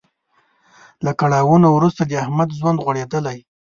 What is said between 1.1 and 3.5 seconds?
کړاوونو وروسته د احمد ژوند غوړیدلی.